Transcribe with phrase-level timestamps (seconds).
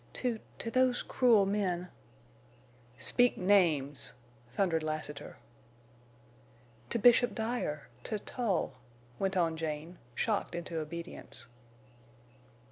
[0.13, 1.89] "To—to those cruel men—"
[2.97, 4.13] "Speak names!"
[4.51, 5.37] thundered Lassiter.
[6.89, 8.79] "To Bishop Dyer—to Tull,"
[9.19, 11.45] went on Jane, shocked into obedience.